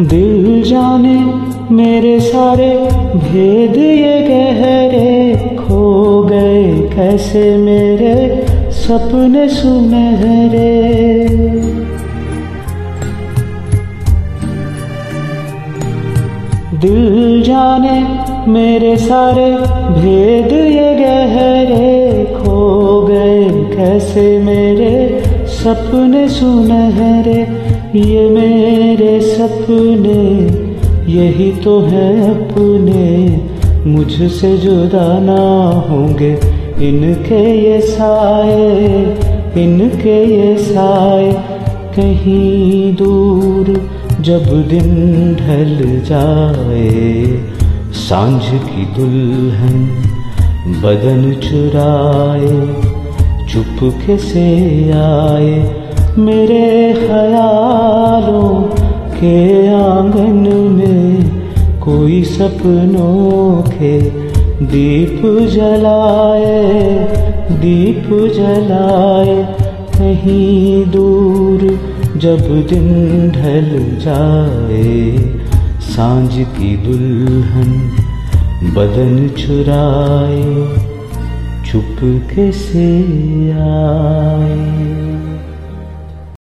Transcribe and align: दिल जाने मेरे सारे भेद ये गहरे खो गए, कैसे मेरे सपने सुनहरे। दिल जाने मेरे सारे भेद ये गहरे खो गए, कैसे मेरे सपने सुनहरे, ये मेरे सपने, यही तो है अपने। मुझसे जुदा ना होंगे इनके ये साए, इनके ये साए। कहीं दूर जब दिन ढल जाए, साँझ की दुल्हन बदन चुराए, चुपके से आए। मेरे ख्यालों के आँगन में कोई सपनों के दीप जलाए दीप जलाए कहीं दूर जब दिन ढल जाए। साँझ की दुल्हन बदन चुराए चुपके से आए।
दिल 0.00 0.62
जाने 0.62 1.14
मेरे 1.74 2.18
सारे 2.20 2.68
भेद 3.14 3.76
ये 3.76 4.20
गहरे 4.22 5.56
खो 5.56 6.22
गए, 6.24 6.62
कैसे 6.90 7.42
मेरे 7.56 8.12
सपने 8.72 9.48
सुनहरे। 9.48 10.70
दिल 16.78 17.42
जाने 17.42 17.98
मेरे 18.52 18.96
सारे 18.98 19.50
भेद 19.92 20.52
ये 20.52 20.94
गहरे 20.94 22.24
खो 22.34 22.60
गए, 23.02 23.48
कैसे 23.74 24.26
मेरे 24.38 24.94
सपने 25.54 26.28
सुनहरे, 26.30 27.40
ये 27.98 28.28
मेरे 28.30 28.77
सपने, 29.20 30.40
यही 31.12 31.52
तो 31.52 31.80
है 31.80 32.30
अपने। 32.30 33.40
मुझसे 33.90 34.56
जुदा 34.56 35.18
ना 35.18 35.70
होंगे 35.90 36.40
इनके 36.88 37.70
ये 37.70 37.80
साए, 37.80 38.86
इनके 39.64 40.24
ये 40.24 40.56
साए। 40.56 41.32
कहीं 41.96 42.94
दूर 42.94 43.90
जब 44.20 44.68
दिन 44.68 44.94
ढल 45.34 46.00
जाए, 46.04 47.24
साँझ 47.92 48.42
की 48.42 48.84
दुल्हन 48.84 50.04
बदन 50.68 51.32
चुराए, 51.32 52.48
चुपके 53.48 54.16
से 54.16 54.46
आए। 54.92 55.84
मेरे 56.18 56.92
ख्यालों 56.92 57.57
के 59.20 59.68
आँगन 59.74 60.40
में 60.72 61.80
कोई 61.80 62.22
सपनों 62.24 63.62
के 63.62 63.98
दीप 64.66 65.22
जलाए 65.52 66.58
दीप 67.60 68.06
जलाए 68.36 69.36
कहीं 69.98 70.84
दूर 70.86 71.60
जब 72.16 72.46
दिन 72.68 73.30
ढल 73.30 73.70
जाए। 74.04 75.12
साँझ 75.88 76.32
की 76.32 76.76
दुल्हन 76.76 77.70
बदन 78.76 79.28
चुराए 79.38 80.42
चुपके 81.66 82.50
से 82.52 82.88
आए। 83.50 85.07